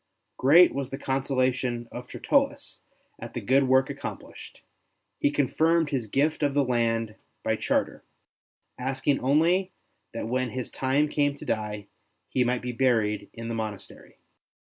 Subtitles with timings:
[0.37, 2.81] Great was the consolation of Tertullus
[3.19, 4.61] at the good work accomplished;
[5.19, 8.03] he confirmed his gift of the land by charter,
[8.79, 9.71] asking only
[10.15, 11.85] that when his time came to die,
[12.29, 14.17] he might be buried in the monastery.